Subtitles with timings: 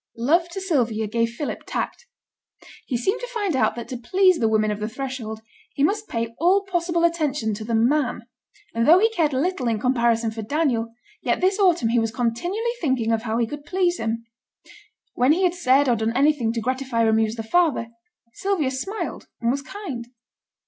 [0.17, 2.07] Love to Sylvia gave Philip tact.
[2.87, 5.41] He seemed to find out that to please the women of the household
[5.75, 8.23] he must pay all possible attention to the man;
[8.73, 10.91] and though he cared little in comparison for Daniel,
[11.21, 14.25] yet this autumn he was continually thinking of how he could please him.
[15.13, 17.89] When he had said or done anything to gratify or amuse her father,
[18.33, 20.07] Sylvia smiled and was kind.